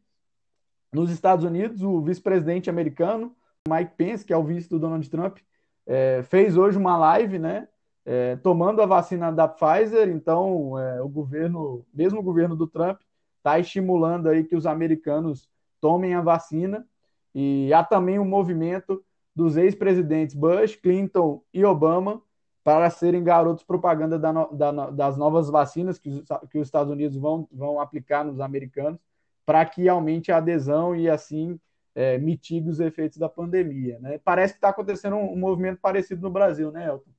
nos 0.92 1.12
Estados 1.12 1.46
Unidos, 1.46 1.82
o 1.84 2.02
vice-presidente 2.02 2.70
americano, 2.70 3.36
Mike 3.68 3.94
Pence, 3.96 4.26
que 4.26 4.34
é 4.34 4.38
o 4.38 4.44
vice 4.44 4.70
do 4.70 4.80
Donald 4.80 5.08
Trump, 5.10 5.38
é, 5.86 6.24
fez 6.24 6.58
hoje 6.58 6.78
uma 6.78 6.98
live, 6.98 7.40
né? 7.40 7.68
É, 8.04 8.36
tomando 8.38 8.82
a 8.82 8.86
vacina 8.88 9.32
da 9.32 9.48
Pfizer, 9.48 10.10
então 10.10 10.78
é, 10.78 11.02
o 11.02 11.08
governo, 11.08 11.86
mesmo 11.94 12.20
o 12.20 12.24
governo 12.24 12.56
do 12.56 12.66
Trump, 12.66 13.00
está 13.42 13.60
estimulando 13.60 14.30
aí 14.30 14.44
que 14.44 14.56
os 14.56 14.66
americanos 14.66 15.50
tomem 15.80 16.14
a 16.14 16.22
vacina. 16.22 16.88
E 17.34 17.74
há 17.74 17.84
também 17.84 18.20
um 18.20 18.26
movimento 18.26 19.04
dos 19.36 19.58
ex-presidentes 19.58 20.36
Bush, 20.36 20.76
Clinton 20.76 21.44
e 21.54 21.66
Obama 21.66 22.22
para 22.64 22.90
serem 22.92 23.24
garotos 23.24 23.64
propaganda 23.64 24.20
da, 24.20 24.32
da, 24.32 24.90
das 24.92 25.18
novas 25.18 25.50
vacinas 25.50 25.98
que, 25.98 26.24
que 26.52 26.60
os 26.60 26.68
Estados 26.68 26.92
Unidos 26.92 27.18
vão, 27.18 27.48
vão 27.52 27.80
aplicar 27.80 28.24
nos 28.24 28.40
americanos, 28.40 29.00
para 29.44 29.66
que 29.66 29.90
aumente 29.90 30.32
a 30.32 30.38
adesão 30.38 30.96
e 30.96 31.10
assim 31.10 31.60
é, 31.96 32.20
mitigue 32.20 32.70
os 32.70 32.80
efeitos 32.80 33.18
da 33.18 33.28
pandemia. 33.28 33.98
Né? 34.00 34.20
Parece 34.24 34.54
que 34.54 34.58
está 34.58 34.70
acontecendo 34.70 35.16
um, 35.16 35.34
um, 35.34 35.38
movimento 35.38 35.80
parecido 35.82 36.22
no 36.22 36.30
Brasil, 36.30 36.72
né, 36.72 36.88
Elton? 36.88 37.10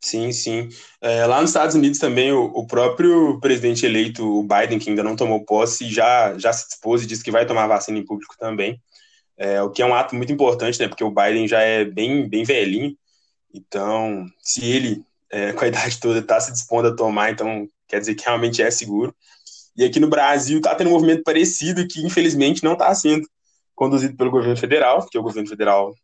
Sim, 0.00 0.30
sim. 0.30 0.68
É, 1.00 1.26
lá 1.26 1.40
nos 1.40 1.50
Estados 1.50 1.74
Unidos 1.74 1.98
também, 1.98 2.32
o, 2.32 2.44
o, 2.44 2.66
próprio 2.66 3.38
presidente 3.40 3.84
eleito, 3.84 4.24
o 4.24 4.42
Biden, 4.44 4.78
que 4.78 4.90
ainda 4.90 5.02
não 5.02 5.16
tomou 5.16 5.44
posse, 5.44 5.90
já, 5.90 6.38
já 6.38 6.52
se 6.52 6.68
dispôs 6.68 7.02
e 7.02 7.06
disse 7.06 7.24
que 7.24 7.32
vai 7.32 7.44
tomar 7.44 7.66
vacina 7.66 7.98
em 7.98 8.04
público 8.04 8.36
também. 8.38 8.80
É, 9.36 9.60
o 9.62 9.70
que 9.70 9.82
é 9.82 9.86
um 9.86 9.94
ato 9.94 10.14
muito 10.14 10.32
importante, 10.32 10.78
né? 10.80 10.88
Porque 10.88 11.04
o 11.04 11.10
Biden 11.10 11.48
já 11.48 11.60
é 11.60 11.84
bem, 11.84 12.28
bem 12.28 12.44
velhinho. 12.44 12.96
Então, 13.52 14.26
se 14.40 14.64
ele, 14.64 15.04
é, 15.30 15.52
com 15.52 15.64
a 15.64 15.68
idade 15.68 15.98
toda, 16.00 16.20
está 16.20 16.40
se 16.40 16.52
dispondo 16.52 16.88
a 16.88 16.96
tomar, 16.96 17.30
então 17.30 17.68
quer 17.88 18.00
dizer 18.00 18.14
que 18.14 18.24
realmente 18.24 18.62
é 18.62 18.70
seguro. 18.70 19.14
E 19.76 19.84
aqui 19.84 20.00
no 20.00 20.08
Brasil 20.08 20.58
está 20.58 20.74
tendo 20.74 20.90
um 20.90 20.92
movimento 20.92 21.22
parecido 21.24 21.86
que, 21.88 22.04
infelizmente, 22.04 22.64
não 22.64 22.74
está 22.74 22.94
sendo 22.94 23.28
conduzido 23.74 24.16
pelo 24.16 24.30
governo 24.30 24.56
federal, 24.56 25.00
porque 25.02 25.18
o 25.18 25.22
governo 25.22 25.48
federal 25.48 25.94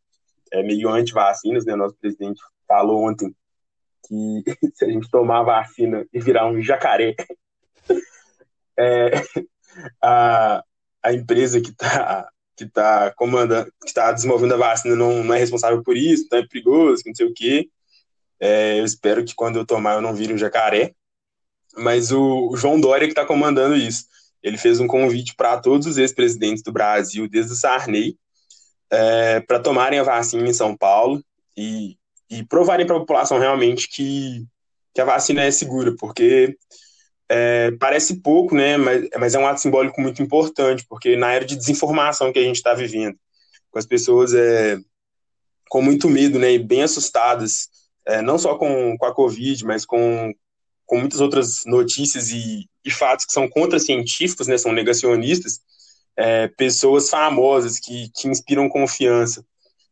é 0.53 0.63
meio 0.63 0.89
anti-vacinas, 0.89 1.65
né? 1.65 1.75
Nosso 1.77 1.97
presidente 2.01 2.41
falou 2.69 3.09
ontem 3.09 3.35
que 4.07 4.45
se 4.75 4.85
a 4.85 4.89
gente 4.89 5.11
tomar 5.11 5.41
a 5.41 5.45
vacina 5.45 6.07
e 6.13 6.21
virar 6.21 6.47
um 6.47 6.61
jacaré, 6.63 7.15
é, 8.79 9.11
a, 10.03 10.63
a 11.03 11.13
empresa 11.13 11.61
que 11.61 11.71
está 11.71 12.29
que 12.57 12.67
tá 12.67 13.13
comandando, 13.17 13.69
que 13.83 13.89
está 13.89 14.13
desenvolvendo 14.13 14.55
a 14.55 14.57
vacina 14.57 14.95
não, 14.95 15.25
não 15.25 15.35
é 15.35 15.39
responsável 15.39 15.83
por 15.83 15.97
isso, 15.97 16.25
então 16.25 16.39
é 16.39 16.47
perigoso, 16.47 17.03
não 17.05 17.15
sei 17.15 17.27
o 17.27 17.35
quê. 17.35 17.69
É, 18.39 18.79
eu 18.79 18.85
espero 18.85 19.25
que 19.25 19.35
quando 19.35 19.57
eu 19.59 19.67
tomar 19.67 19.95
eu 19.95 20.01
não 20.01 20.15
vire 20.15 20.33
um 20.33 20.39
jacaré. 20.39 20.95
Mas 21.77 22.13
o, 22.13 22.51
o 22.51 22.57
João 22.57 22.81
Dória 22.81 23.07
que 23.07 23.13
está 23.13 23.27
comandando 23.27 23.75
isso. 23.77 24.05
Ele 24.43 24.57
fez 24.57 24.79
um 24.79 24.87
convite 24.87 25.35
para 25.35 25.59
todos 25.59 25.87
os 25.87 25.99
ex-presidentes 25.99 26.63
do 26.63 26.73
Brasil, 26.73 27.29
desde 27.29 27.53
o 27.53 27.57
Sarney, 27.57 28.17
é, 28.91 29.41
para 29.41 29.59
tomarem 29.59 29.99
a 29.99 30.05
vacina 30.05 30.49
em 30.49 30.53
São 30.53 30.77
Paulo 30.77 31.25
e, 31.57 31.97
e 32.39 32.45
provarem 32.45 32.87
para 32.87 32.97
a 32.97 33.01
população 33.01 33.39
realmente 33.39 33.89
que, 33.89 34.45
que 34.95 35.01
a 35.01 35.05
vacina 35.05 35.43
é 35.43 35.51
segura, 35.51 35.95
porque 35.99 36.57
é, 37.29 37.71
parece 37.73 38.21
pouco, 38.21 38.55
né, 38.55 38.77
mas, 38.77 39.09
mas 39.19 39.35
é 39.35 39.39
um 39.39 39.47
ato 39.47 39.61
simbólico 39.61 40.01
muito 40.01 40.23
importante, 40.23 40.85
porque 40.89 41.17
na 41.17 41.33
era 41.33 41.45
de 41.45 41.57
desinformação 41.57 42.33
que 42.33 42.39
a 42.39 42.43
gente 42.43 42.57
está 42.57 42.75
vivendo, 42.75 43.17
com 43.71 43.79
as 43.79 43.87
pessoas 43.87 44.35
é, 44.35 44.79
com 45.69 45.81
muito 45.81 46.09
medo 46.09 46.39
né, 46.39 46.53
e 46.53 46.59
bem 46.59 46.83
assustadas, 46.83 47.69
é, 48.07 48.21
não 48.21 48.39
só 48.39 48.57
com, 48.57 48.97
com 48.99 49.07
a 49.07 49.15
Covid, 49.15 49.65
mas 49.65 49.85
com, 49.87 50.33
com 50.87 50.99
muitas 50.99 51.21
outras 51.21 51.65
notícias 51.65 52.31
e, 52.31 52.69
e 52.85 52.91
fatos 52.91 53.25
que 53.25 53.33
são 53.33 53.49
contra-científicos, 53.49 54.47
né, 54.47 54.59
são 54.59 54.73
negacionistas, 54.73 55.61
é, 56.17 56.49
pessoas 56.49 57.09
famosas 57.09 57.79
que, 57.81 58.11
que 58.15 58.29
inspiram 58.29 58.69
confiança 58.69 59.45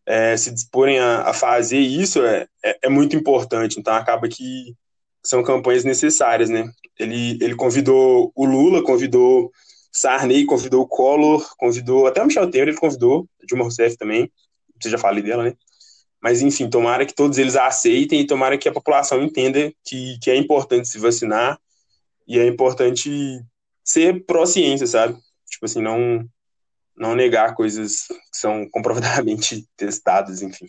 é, 0.07 0.37
se 0.37 0.51
disporem 0.51 0.99
a, 0.99 1.23
a 1.23 1.33
fazer 1.35 1.79
isso 1.79 2.23
é, 2.25 2.47
é, 2.65 2.79
é, 2.83 2.89
muito 2.89 3.17
importante. 3.17 3.79
Então 3.79 3.95
acaba 3.95 4.29
que 4.29 4.75
são 5.23 5.43
campanhas 5.43 5.85
necessárias, 5.85 6.51
né? 6.51 6.71
Ele, 6.99 7.39
ele 7.41 7.55
convidou 7.55 8.33
o 8.35 8.45
Lula, 8.45 8.83
convidou 8.83 9.51
Sarney, 9.93 10.45
convidou 10.45 10.83
o 10.83 10.89
Collor, 10.89 11.55
convidou 11.57 12.07
até 12.07 12.23
o 12.23 12.27
Michel 12.27 12.51
Temer, 12.51 12.69
ele 12.69 12.77
convidou, 12.77 13.29
Dilma 13.47 13.65
Rousseff 13.65 13.97
também, 13.97 14.31
você 14.81 14.91
já 14.91 14.99
falei 14.99 15.23
dela, 15.23 15.45
né? 15.45 15.55
Mas, 16.21 16.41
enfim, 16.41 16.71
tomara 16.71 17.05
que 17.05 17.15
todos 17.15 17.37
eles 17.37 17.57
aceitem 17.57 18.21
e 18.21 18.27
tomara 18.27 18.57
que 18.57 18.69
a 18.69 18.73
população 18.73 19.23
entenda 19.23 19.73
que, 19.85 20.19
que 20.21 20.31
é 20.31 20.37
importante 20.37 20.89
se 20.89 20.99
vacinar 20.99 21.59
e 22.27 22.39
é 22.39 22.47
importante 22.47 23.41
ser 23.85 24.25
pró-ciência, 24.25 24.87
sabe? 24.87 25.19
Tipo 25.51 25.67
assim, 25.67 25.83
não, 25.83 26.25
não 27.03 27.17
negar 27.17 27.55
coisas 27.55 28.07
que 28.07 28.39
são 28.39 28.67
comprovadamente 28.71 29.69
testadas, 29.77 30.41
enfim. 30.41 30.69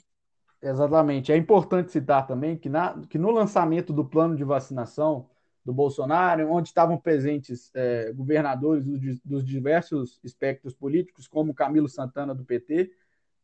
Exatamente. 0.62 1.32
É 1.32 1.38
importante 1.38 1.92
citar 1.92 2.26
também 2.26 2.58
que, 2.58 2.70
na, 2.70 3.00
que 3.08 3.18
no 3.18 3.30
lançamento 3.30 3.94
do 3.94 4.04
plano 4.04 4.36
de 4.36 4.44
vacinação 4.44 5.30
do 5.64 5.74
Bolsonaro, 5.74 6.50
onde 6.52 6.70
estavam 6.70 6.98
presentes 6.98 7.70
é, 7.74 8.12
governadores 8.14 8.84
dos, 8.86 9.20
dos, 9.24 9.46
diversos 9.46 10.20
espectros 10.24 10.74
políticos, 10.74 11.28
como 11.28 11.54
Camilo 11.54 11.88
Santana, 11.88 12.34
do 12.34 12.44
PT, 12.44 12.92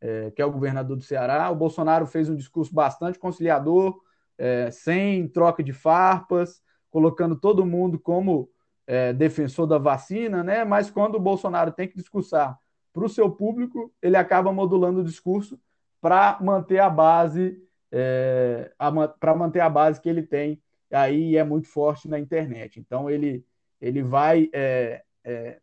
é, 0.02 0.32
que 0.32 0.42
é 0.42 0.46
o 0.46 0.52
governador 0.52 0.98
do 0.98 1.04
Ceará. 1.04 1.50
O 1.50 1.56
Bolsonaro 1.56 2.06
fez 2.08 2.30
um 2.30 2.36
discurso 2.36 2.74
bastante 2.74 3.20
conciliador, 3.20 4.02
é, 4.38 4.72
sem 4.72 5.28
troca 5.28 5.62
de 5.62 5.72
farpas, 5.72 6.62
colocando 6.90 7.36
todo 7.36 7.66
mundo 7.66 8.00
como 8.00 8.50
é, 8.88 9.14
defensor 9.14 9.68
da 9.68 9.78
vacina, 9.78 10.44
né? 10.44 10.64
Mas 10.64 10.90
quando 10.90 11.16
o 11.16 11.20
Bolsonaro 11.20 11.72
tem 11.72 11.88
que 11.88 11.96
discursar 11.96 12.58
para 12.94 13.06
o 13.06 13.10
seu 13.10 13.30
público, 13.30 13.94
ele 14.02 14.18
acaba 14.18 14.52
modulando 14.52 15.02
o 15.02 15.04
discurso 15.04 15.60
para 16.02 16.38
manter 16.42 16.80
a 16.80 16.90
base, 16.90 17.62
é, 17.92 18.72
para 19.20 19.36
manter 19.36 19.60
a 19.60 19.70
base 19.70 20.02
que 20.02 20.10
ele 20.10 20.24
tem 20.24 20.62
aí 20.92 21.38
é 21.38 21.44
muito 21.44 21.68
forte 21.68 22.08
na 22.08 22.20
internet. 22.20 22.80
Então 22.80 23.10
ele 23.10 23.46
ele 23.80 24.04
vai 24.04 24.50
é, 24.52 25.04
é, 25.24 25.60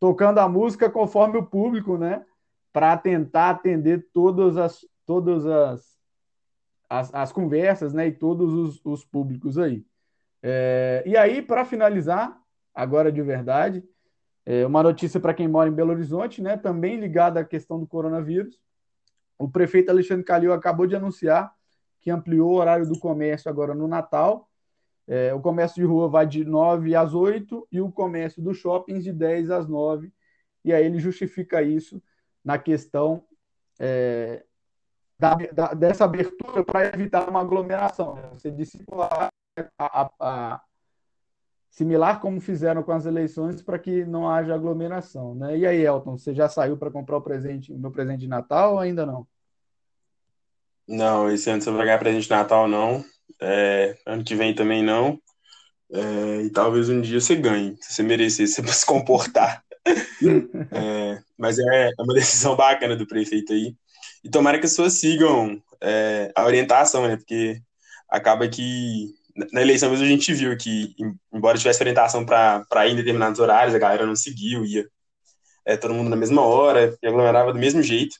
tocando 0.00 0.38
a 0.38 0.48
música 0.48 0.88
conforme 0.88 1.36
o 1.36 1.44
público, 1.44 1.98
né? 1.98 2.24
para 2.72 2.96
tentar 2.96 3.50
atender 3.50 4.08
todas 4.12 4.56
as, 4.56 4.86
todas 5.04 5.44
as, 5.44 5.98
as, 6.88 7.14
as 7.14 7.32
conversas 7.32 7.92
né, 7.92 8.06
e 8.06 8.12
todos 8.12 8.52
os, 8.52 8.80
os 8.84 9.04
públicos 9.04 9.58
aí. 9.58 9.84
É, 10.42 11.02
e 11.04 11.16
aí, 11.16 11.42
para 11.42 11.66
finalizar, 11.66 12.40
agora 12.74 13.12
de 13.12 13.20
verdade, 13.20 13.84
é 14.44 14.66
uma 14.66 14.82
notícia 14.82 15.20
para 15.20 15.34
quem 15.34 15.46
mora 15.46 15.68
em 15.68 15.72
Belo 15.72 15.90
Horizonte, 15.90 16.42
né, 16.42 16.56
também 16.56 16.98
ligada 16.98 17.40
à 17.40 17.44
questão 17.44 17.78
do 17.78 17.86
coronavírus. 17.86 18.60
O 19.38 19.48
prefeito 19.48 19.90
Alexandre 19.90 20.24
Calil 20.24 20.52
acabou 20.52 20.86
de 20.86 20.96
anunciar 20.96 21.52
que 22.00 22.10
ampliou 22.10 22.50
o 22.50 22.54
horário 22.56 22.86
do 22.86 22.98
comércio 22.98 23.48
agora 23.48 23.74
no 23.74 23.86
Natal. 23.86 24.48
É, 25.06 25.32
o 25.32 25.40
comércio 25.40 25.80
de 25.80 25.86
rua 25.86 26.08
vai 26.08 26.26
de 26.26 26.44
9 26.44 26.94
às 26.96 27.14
8 27.14 27.66
e 27.70 27.80
o 27.80 27.90
comércio 27.90 28.42
dos 28.42 28.58
shoppings 28.58 29.04
de 29.04 29.12
10 29.12 29.50
às 29.50 29.68
9. 29.68 30.12
E 30.64 30.72
aí 30.72 30.84
ele 30.84 30.98
justifica 30.98 31.62
isso 31.62 32.02
na 32.44 32.58
questão 32.58 33.24
é, 33.78 34.44
da, 35.18 35.34
da, 35.34 35.74
dessa 35.74 36.04
abertura 36.04 36.64
para 36.64 36.86
evitar 36.88 37.28
uma 37.28 37.40
aglomeração. 37.40 38.16
Né? 38.16 38.28
Você 38.32 38.50
discipular 38.50 39.28
a, 39.78 40.02
a, 40.02 40.10
a, 40.18 40.60
similar 41.72 42.20
como 42.20 42.38
fizeram 42.38 42.82
com 42.82 42.92
as 42.92 43.06
eleições 43.06 43.62
para 43.62 43.78
que 43.78 44.04
não 44.04 44.28
haja 44.28 44.54
aglomeração. 44.54 45.34
Né? 45.34 45.58
E 45.58 45.66
aí, 45.66 45.84
Elton, 45.84 46.18
você 46.18 46.34
já 46.34 46.48
saiu 46.48 46.76
para 46.76 46.90
comprar 46.90 47.16
o 47.16 47.22
presente, 47.22 47.72
o 47.72 47.78
meu 47.78 47.90
presente 47.90 48.20
de 48.20 48.28
Natal 48.28 48.74
ou 48.74 48.78
ainda 48.78 49.06
não? 49.06 49.26
Não, 50.86 51.30
esse 51.30 51.48
ano 51.48 51.62
você 51.62 51.70
vai 51.70 51.86
ganhar 51.86 51.98
presente 51.98 52.24
de 52.24 52.30
Natal, 52.30 52.68
não. 52.68 53.02
É, 53.40 53.96
ano 54.06 54.22
que 54.22 54.34
vem 54.34 54.54
também 54.54 54.82
não. 54.82 55.18
É, 55.90 56.42
e 56.42 56.50
talvez 56.50 56.90
um 56.90 57.00
dia 57.00 57.20
você 57.20 57.34
ganhe, 57.34 57.76
se 57.80 57.94
você 57.94 58.02
merecer, 58.02 58.46
se 58.46 58.60
você 58.60 58.72
se 58.80 58.86
comportar. 58.86 59.64
é, 60.70 61.22
mas 61.38 61.58
é, 61.58 61.88
é 61.88 62.02
uma 62.02 62.14
decisão 62.14 62.54
bacana 62.54 62.94
do 62.94 63.06
prefeito 63.06 63.54
aí. 63.54 63.74
E 64.22 64.28
tomara 64.28 64.58
que 64.58 64.66
as 64.66 64.72
pessoas 64.72 65.00
sigam 65.00 65.60
é, 65.80 66.30
a 66.36 66.44
orientação, 66.44 67.08
né? 67.08 67.16
Porque 67.16 67.62
acaba 68.10 68.46
que 68.46 69.14
na 69.52 69.60
eleição 69.60 69.90
mesmo 69.90 70.04
a 70.04 70.08
gente 70.08 70.32
viu 70.34 70.56
que, 70.56 70.94
embora 71.32 71.58
tivesse 71.58 71.82
orientação 71.82 72.24
para 72.24 72.86
ir 72.86 72.92
em 72.92 72.96
determinados 72.96 73.40
horários, 73.40 73.74
a 73.74 73.78
galera 73.78 74.06
não 74.06 74.16
seguiu, 74.16 74.64
ia 74.64 74.86
é, 75.64 75.76
todo 75.76 75.94
mundo 75.94 76.10
na 76.10 76.16
mesma 76.16 76.42
hora, 76.42 76.96
e 77.02 77.06
aglomerava 77.06 77.52
do 77.52 77.58
mesmo 77.58 77.82
jeito. 77.82 78.16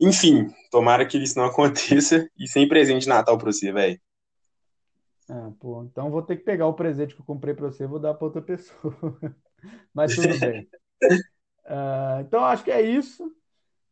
Enfim, 0.00 0.48
tomara 0.70 1.06
que 1.06 1.18
isso 1.18 1.38
não 1.38 1.46
aconteça 1.46 2.28
e 2.38 2.48
sem 2.48 2.68
presente 2.68 3.02
de 3.02 3.08
Natal 3.08 3.36
para 3.36 3.52
você, 3.52 3.72
velho. 3.72 4.00
Ah, 5.28 5.50
pô, 5.58 5.82
então 5.82 6.10
vou 6.10 6.22
ter 6.22 6.36
que 6.36 6.44
pegar 6.44 6.66
o 6.68 6.74
presente 6.74 7.14
que 7.14 7.20
eu 7.20 7.26
comprei 7.26 7.52
para 7.52 7.66
você 7.66 7.84
e 7.84 7.88
vou 7.88 7.98
dar 7.98 8.14
para 8.14 8.26
outra 8.26 8.40
pessoa. 8.40 8.94
Mas 9.92 10.14
tudo 10.14 10.28
bem. 10.38 10.68
Uh, 11.64 12.20
então, 12.20 12.44
acho 12.44 12.62
que 12.62 12.70
é 12.70 12.80
isso. 12.80 13.28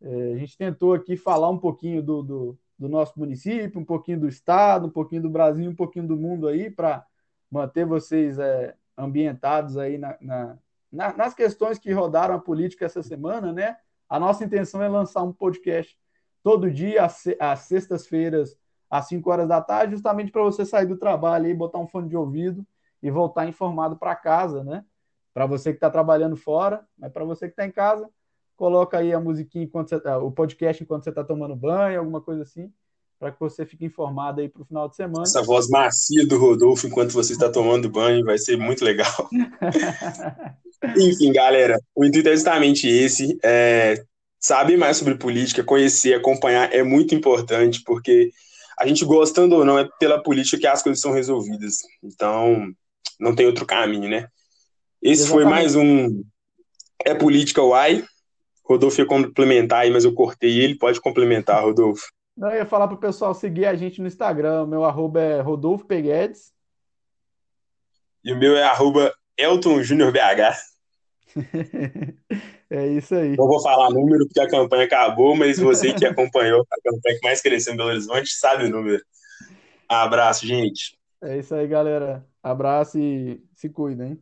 É, 0.00 0.33
a 0.35 0.37
gente 0.37 0.57
tentou 0.57 0.95
aqui 0.95 1.16
falar 1.16 1.50
um 1.50 1.59
pouquinho 1.59 2.02
do, 2.02 2.23
do, 2.23 2.59
do, 2.78 2.88
nosso 2.88 3.19
município, 3.19 3.81
um 3.81 3.85
pouquinho 3.85 4.21
do 4.21 4.28
estado, 4.28 4.87
um 4.87 4.90
pouquinho 4.90 5.23
do 5.23 5.31
Brasil, 5.31 5.71
um 5.71 5.75
pouquinho 5.75 6.07
do 6.07 6.16
mundo 6.16 6.49
aí, 6.49 6.71
para 6.71 7.04
manter 7.50 7.85
vocês 7.85 8.38
é, 8.38 8.75
ambientados 8.97 9.76
aí 9.76 9.99
na, 9.99 10.16
na, 10.21 10.59
na, 10.90 11.16
nas 11.16 11.35
questões 11.35 11.78
que 11.78 11.93
rodaram 11.93 12.35
a 12.35 12.40
política 12.40 12.85
essa 12.85 13.02
semana, 13.02 13.52
né? 13.52 13.76
A 14.09 14.19
nossa 14.19 14.45
intenção 14.45 14.83
é 14.83 14.88
lançar 14.88 15.23
um 15.23 15.33
podcast 15.33 15.99
todo 16.43 16.71
dia, 16.71 17.04
às, 17.04 17.25
às 17.40 17.61
sextas-feiras, 17.61 18.57
às 18.90 19.09
5 19.09 19.31
horas 19.31 19.49
da 19.49 19.61
tarde, 19.61 19.95
justamente 19.95 20.31
para 20.31 20.43
você 20.43 20.64
sair 20.64 20.87
do 20.87 20.97
trabalho 20.97 21.49
e 21.49 21.54
botar 21.54 21.78
um 21.78 21.88
fone 21.88 22.09
de 22.09 22.16
ouvido 22.16 22.64
e 23.02 23.11
voltar 23.11 23.47
informado 23.47 23.97
para 23.97 24.14
casa, 24.14 24.62
né? 24.62 24.85
Para 25.33 25.47
você 25.47 25.71
que 25.71 25.78
está 25.78 25.90
trabalhando 25.90 26.37
fora, 26.37 26.87
mas 26.97 27.12
para 27.12 27.25
você 27.25 27.47
que 27.47 27.52
está 27.52 27.66
em 27.66 27.73
casa, 27.73 28.09
coloca 28.56 28.99
aí 28.99 29.12
a 29.12 29.20
musiquinha 29.20 29.64
enquanto 29.64 29.88
você, 29.88 30.00
tá, 30.00 30.18
o 30.18 30.30
podcast 30.30 30.82
enquanto 30.82 31.04
você 31.04 31.11
está 31.11 31.25
tomando 31.25 31.56
banho, 31.56 31.99
alguma 31.99 32.20
coisa 32.20 32.42
assim, 32.42 32.73
para 33.18 33.32
que 33.32 33.40
você 33.40 33.64
fique 33.64 33.84
informado 33.84 34.40
aí 34.40 34.49
para 34.49 34.62
o 34.62 34.64
final 34.64 34.88
de 34.88 34.96
semana. 34.96 35.23
Essa 35.23 35.42
voz 35.42 35.68
macia 35.68 36.26
do 36.26 36.38
Rodolfo 36.38 36.87
enquanto 36.87 37.12
você 37.12 37.32
está 37.32 37.50
tomando 37.50 37.88
banho 37.88 38.25
vai 38.25 38.38
ser 38.38 38.56
muito 38.56 38.84
legal. 38.84 39.28
Enfim, 40.96 41.32
galera, 41.32 41.78
o 41.94 42.04
intuito 42.04 42.28
é 42.28 42.32
justamente 42.32 42.87
esse. 42.87 43.38
É, 43.42 44.04
saber 44.38 44.76
mais 44.76 44.99
sobre 44.99 45.14
política, 45.14 45.64
conhecer, 45.64 46.12
acompanhar 46.12 46.70
é 46.73 46.82
muito 46.82 47.14
importante, 47.14 47.82
porque 47.82 48.30
a 48.78 48.87
gente 48.87 49.04
gostando 49.04 49.56
ou 49.56 49.64
não, 49.64 49.78
é 49.78 49.88
pela 49.99 50.23
política 50.23 50.58
que 50.58 50.66
as 50.66 50.82
coisas 50.82 51.00
são 51.00 51.12
resolvidas. 51.12 51.78
Então, 52.02 52.70
não 53.18 53.34
tem 53.34 53.46
outro 53.46 53.64
caminho, 53.64 54.11
né? 54.11 54.28
Esse 55.00 55.23
Exatamente. 55.23 55.42
foi 55.42 55.44
mais 55.44 55.75
um 55.75 56.23
É 57.04 57.14
Política 57.14 57.62
Uai. 57.62 58.04
Rodolfo 58.64 59.00
ia 59.00 59.06
complementar 59.06 59.83
aí, 59.83 59.90
mas 59.90 60.04
eu 60.04 60.14
cortei 60.14 60.61
ele. 60.61 60.76
Pode 60.76 61.00
complementar, 61.00 61.62
Rodolfo. 61.62 62.06
Não, 62.37 62.49
eu 62.49 62.56
ia 62.56 62.66
falar 62.66 62.88
para 62.88 62.97
o 62.97 63.00
pessoal 63.00 63.35
seguir 63.35 63.66
a 63.66 63.75
gente 63.75 64.00
no 64.00 64.09
Instagram. 64.09 64.66
Meu 64.66 64.85
arroba 64.85 65.21
é 65.21 65.40
Rodolfo 65.40 65.85
Peguedes. 65.85 66.52
E 68.25 68.33
o 68.33 68.38
meu 68.38 68.56
é 68.56 68.64
arroba 68.64 69.14
Elton 69.37 69.83
Júnior 69.83 70.11
BH. 70.11 70.56
é 72.71 72.87
isso 72.88 73.14
aí. 73.14 73.37
Não 73.37 73.47
vou 73.47 73.62
falar 73.62 73.90
número 73.90 74.26
porque 74.26 74.40
a 74.40 74.49
campanha 74.49 74.85
acabou, 74.85 75.37
mas 75.37 75.59
você 75.59 75.92
que 75.92 76.06
acompanhou 76.06 76.64
a 76.71 76.90
campanha 76.90 77.18
que 77.21 77.26
mais 77.26 77.42
cresceu 77.42 77.75
em 77.75 77.76
Belo 77.76 77.90
Horizonte 77.90 78.30
sabe 78.30 78.64
o 78.64 78.71
número. 78.71 79.02
Abraço, 79.88 80.47
gente. 80.47 80.97
É 81.23 81.38
isso 81.38 81.54
aí, 81.54 81.66
galera. 81.66 82.26
Abraço 82.42 82.99
e 82.99 83.42
se 83.54 83.68
cuidem. 83.68 84.18